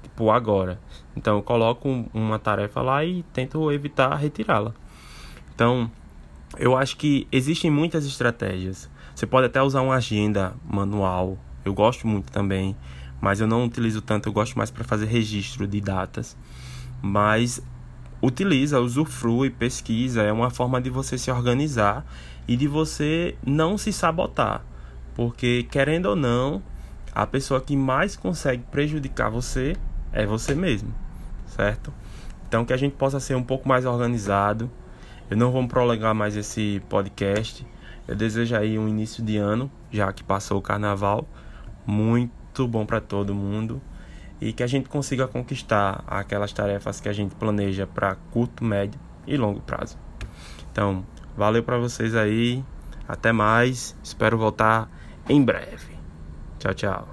tipo 0.03 0.31
agora. 0.31 0.79
Então 1.15 1.37
eu 1.37 1.43
coloco 1.43 2.05
uma 2.13 2.39
tarefa 2.39 2.81
lá 2.81 3.03
e 3.03 3.23
tento 3.33 3.71
evitar 3.71 4.15
retirá-la. 4.15 4.73
Então, 5.53 5.91
eu 6.57 6.75
acho 6.75 6.97
que 6.97 7.27
existem 7.31 7.69
muitas 7.69 8.05
estratégias. 8.05 8.89
Você 9.13 9.25
pode 9.25 9.47
até 9.47 9.61
usar 9.61 9.81
uma 9.81 9.95
agenda 9.95 10.55
manual. 10.67 11.37
Eu 11.63 11.73
gosto 11.73 12.07
muito 12.07 12.31
também, 12.31 12.75
mas 13.21 13.39
eu 13.39 13.47
não 13.47 13.65
utilizo 13.65 14.01
tanto, 14.01 14.29
eu 14.29 14.33
gosto 14.33 14.57
mais 14.57 14.71
para 14.71 14.83
fazer 14.83 15.05
registro 15.05 15.67
de 15.67 15.79
datas. 15.79 16.35
Mas 17.01 17.61
utiliza, 18.21 18.79
usufrui, 18.79 19.49
pesquisa, 19.49 20.23
é 20.23 20.31
uma 20.31 20.49
forma 20.49 20.81
de 20.81 20.89
você 20.89 21.17
se 21.17 21.31
organizar 21.31 22.05
e 22.47 22.55
de 22.55 22.67
você 22.67 23.35
não 23.45 23.77
se 23.77 23.93
sabotar. 23.93 24.63
Porque 25.15 25.67
querendo 25.69 26.07
ou 26.07 26.15
não, 26.15 26.63
a 27.13 27.27
pessoa 27.27 27.59
que 27.61 27.75
mais 27.75 28.15
consegue 28.15 28.63
prejudicar 28.71 29.29
você 29.29 29.75
é 30.13 30.25
você 30.25 30.55
mesmo, 30.55 30.93
certo? 31.47 31.93
Então 32.47 32.65
que 32.65 32.73
a 32.73 32.77
gente 32.77 32.95
possa 32.95 33.19
ser 33.19 33.35
um 33.35 33.43
pouco 33.43 33.67
mais 33.67 33.85
organizado. 33.85 34.69
Eu 35.29 35.37
não 35.37 35.51
vou 35.51 35.65
prolongar 35.67 36.13
mais 36.13 36.35
esse 36.35 36.81
podcast. 36.89 37.65
Eu 38.07 38.15
desejo 38.15 38.55
aí 38.55 38.77
um 38.77 38.87
início 38.87 39.23
de 39.23 39.37
ano, 39.37 39.71
já 39.89 40.11
que 40.11 40.23
passou 40.23 40.57
o 40.57 40.61
carnaval, 40.61 41.27
muito 41.85 42.67
bom 42.67 42.85
para 42.85 42.99
todo 42.99 43.33
mundo 43.33 43.81
e 44.41 44.51
que 44.51 44.63
a 44.63 44.67
gente 44.67 44.89
consiga 44.89 45.27
conquistar 45.27 46.03
aquelas 46.07 46.51
tarefas 46.51 46.99
que 46.99 47.07
a 47.07 47.13
gente 47.13 47.35
planeja 47.35 47.85
para 47.85 48.15
curto, 48.31 48.65
médio 48.65 48.99
e 49.27 49.37
longo 49.37 49.61
prazo. 49.61 49.97
Então, 50.71 51.05
valeu 51.37 51.63
para 51.63 51.77
vocês 51.77 52.15
aí. 52.15 52.63
Até 53.07 53.31
mais. 53.31 53.95
Espero 54.03 54.37
voltar 54.37 54.89
em 55.29 55.43
breve. 55.43 56.00
Tchau, 56.61 56.73
tchau. 56.73 57.10